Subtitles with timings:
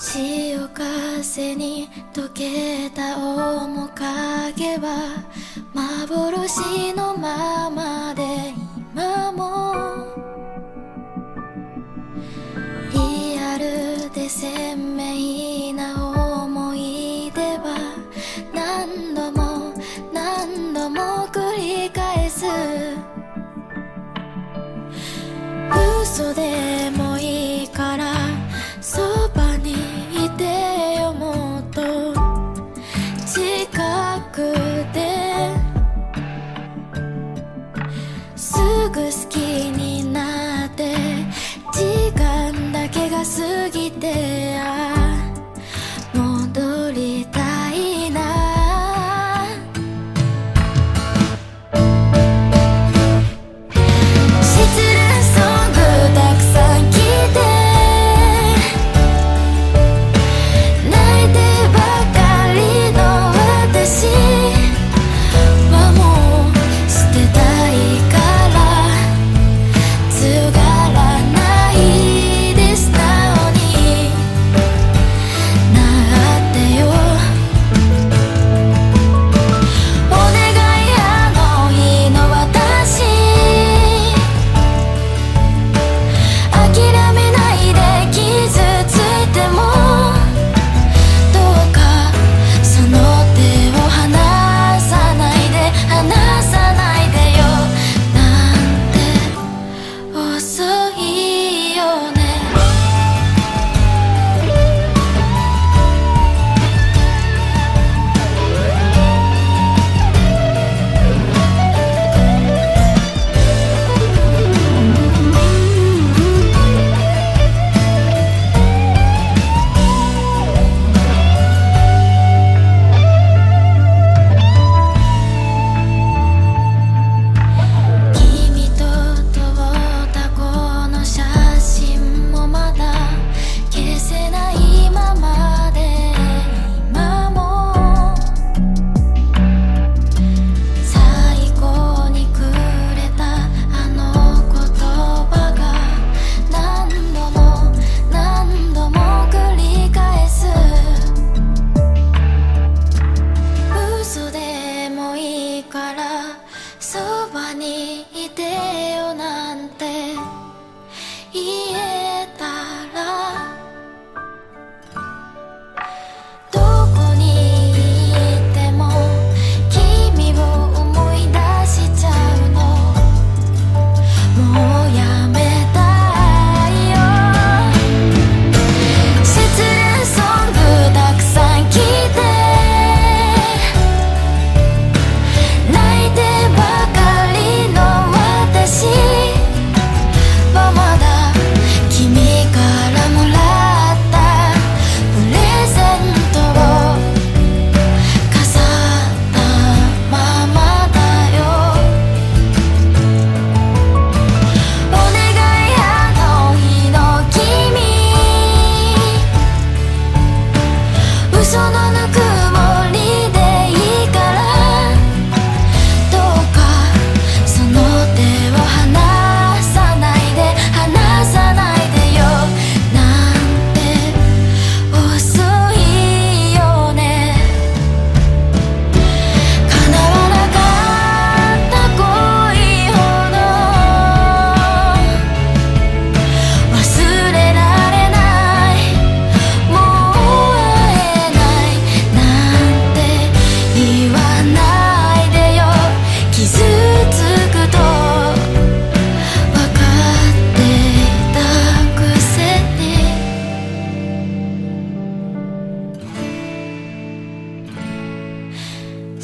[0.00, 5.24] 潮風に溶けた面影は
[5.74, 8.54] 幻のままで
[8.94, 10.06] 今も
[12.92, 17.96] リアルで鮮明な思い出は
[18.54, 19.74] 何度も
[20.12, 22.46] 何度も繰り返す
[26.02, 27.47] 嘘でもいい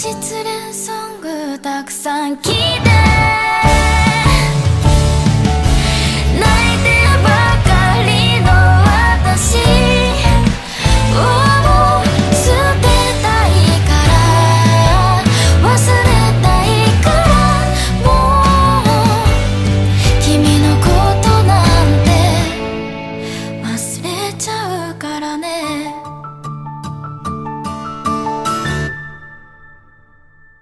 [0.00, 0.14] 失
[0.44, 2.77] 恋ソングたくさん聞い